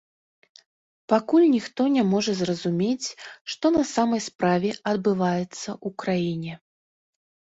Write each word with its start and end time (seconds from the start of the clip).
Пакуль 1.11 1.43
ніхто 1.55 1.81
не 1.97 2.03
можа 2.13 2.31
зразумець, 2.39 3.07
што 3.55 3.65
на 3.75 3.83
самай 3.95 4.21
справе 4.29 4.69
адбываецца 4.93 5.69
ў 5.75 5.89
краіне. 6.05 6.53